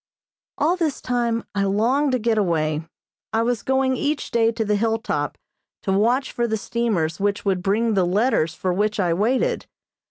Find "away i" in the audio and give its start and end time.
2.39-3.43